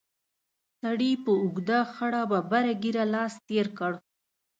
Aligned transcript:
سړي 0.79 1.11
په 1.23 1.31
اوږده 1.43 1.79
خړه 1.93 2.21
ببره 2.31 2.73
ږېره 2.83 3.05
لاس 3.13 3.33
تېر 3.47 3.67
کړ. 3.77 3.91